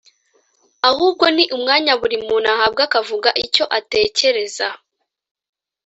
ahubwo 0.89 1.25
ni 1.35 1.43
umwanya 1.55 1.93
buri 1.99 2.17
muntu 2.27 2.47
ahabwa 2.55 2.81
akavuga 2.87 3.29
icyo 3.43 3.65
atekereza 3.77 4.67